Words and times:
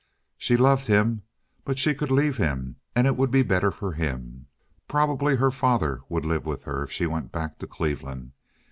She 0.35 0.57
loved 0.57 0.87
him, 0.87 1.21
but 1.63 1.77
she 1.77 1.93
could 1.93 2.09
leave 2.09 2.37
him, 2.37 2.77
and 2.95 3.05
it 3.05 3.15
would 3.15 3.29
be 3.29 3.43
better 3.43 3.69
for 3.69 3.91
him. 3.91 4.47
Probably 4.87 5.35
her 5.35 5.51
father 5.51 6.01
would 6.09 6.25
live 6.25 6.43
with 6.43 6.63
her 6.63 6.81
if 6.81 6.91
she 6.91 7.05
went 7.05 7.31
back 7.31 7.59
to 7.59 7.67
Cleveland. 7.67 8.31